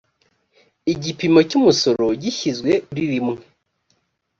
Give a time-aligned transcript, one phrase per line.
[0.93, 3.37] igipimo cy umusoro gishyizwe kuri rimwe